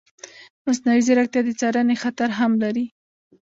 [0.65, 2.85] مصنوعي ځیرکتیا د څارنې خطر هم لري.